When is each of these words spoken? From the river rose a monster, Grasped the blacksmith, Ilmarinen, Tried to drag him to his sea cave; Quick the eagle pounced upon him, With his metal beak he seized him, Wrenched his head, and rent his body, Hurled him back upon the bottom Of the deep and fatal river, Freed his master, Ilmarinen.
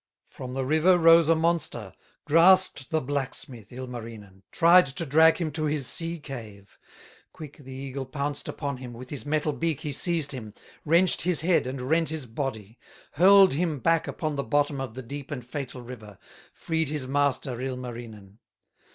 From 0.29 0.55
the 0.55 0.65
river 0.65 0.97
rose 0.97 1.29
a 1.29 1.35
monster, 1.35 1.93
Grasped 2.25 2.89
the 2.89 3.01
blacksmith, 3.01 3.71
Ilmarinen, 3.71 4.41
Tried 4.51 4.87
to 4.87 5.05
drag 5.05 5.37
him 5.37 5.51
to 5.51 5.65
his 5.65 5.85
sea 5.85 6.17
cave; 6.17 6.79
Quick 7.31 7.57
the 7.57 7.71
eagle 7.71 8.07
pounced 8.07 8.47
upon 8.47 8.77
him, 8.77 8.93
With 8.93 9.11
his 9.11 9.27
metal 9.27 9.53
beak 9.53 9.81
he 9.81 9.91
seized 9.91 10.31
him, 10.31 10.55
Wrenched 10.85 11.21
his 11.21 11.41
head, 11.41 11.67
and 11.67 11.81
rent 11.81 12.09
his 12.09 12.25
body, 12.25 12.79
Hurled 13.11 13.53
him 13.53 13.77
back 13.77 14.07
upon 14.07 14.37
the 14.37 14.43
bottom 14.43 14.81
Of 14.81 14.95
the 14.95 15.03
deep 15.03 15.29
and 15.29 15.45
fatal 15.45 15.83
river, 15.83 16.17
Freed 16.51 16.89
his 16.89 17.05
master, 17.07 17.61
Ilmarinen. 17.61 18.39